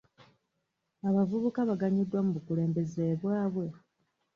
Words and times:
Abavubuka 1.07 1.59
baganyuddwa 1.69 2.19
mu 2.25 2.31
bakulembeze 2.35 3.03
baabwe? 3.23 3.65